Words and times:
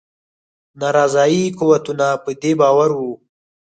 ناراضي 0.79 1.39
قوتونه 1.59 2.07
په 2.23 2.31
دې 2.41 2.51
باور 2.59 2.89
وه. 2.97 3.11